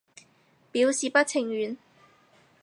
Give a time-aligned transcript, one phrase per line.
[0.71, 1.77] 表示不情願